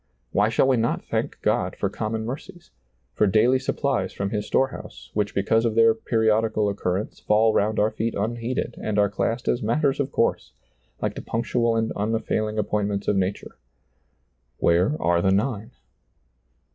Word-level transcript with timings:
Why 0.31 0.49
shall 0.49 0.67
we 0.67 0.77
not 0.77 1.05
thank 1.05 1.39
God 1.43 1.75
for 1.75 1.87
common 1.87 2.25
mercies, 2.25 2.71
for 3.13 3.27
daily 3.27 3.59
suppUes 3.59 4.15
from 4.15 4.31
His 4.31 4.47
store 4.47 4.69
house, 4.69 5.11
which 5.13 5.35
because 5.35 5.63
of 5.63 5.75
their 5.75 5.93
periodical 5.93 6.69
occur 6.69 6.95
rence 7.03 7.19
fall 7.21 7.53
round 7.53 7.77
our 7.77 7.91
feet 7.91 8.15
unheeded 8.15 8.73
and 8.81 8.97
are 8.97 9.11
classed 9.11 9.47
as 9.47 9.61
matters 9.61 9.99
of 9.99 10.11
course,— 10.11 10.53
like 11.03 11.13
the 11.13 11.21
punctual 11.21 11.75
and 11.75 11.91
unfailing 11.95 12.57
appointments 12.57 13.07
of 13.07 13.15
nature." 13.15 13.59
Where 14.59 14.99
are 14.99 15.21
the 15.21 15.31
nine 15.31 15.69